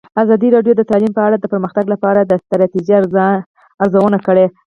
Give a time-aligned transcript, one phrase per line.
[0.23, 2.95] ازادي راډیو د تعلیم په اړه د پرمختګ لپاره د ستراتیژۍ
[3.83, 4.45] ارزونه کړې.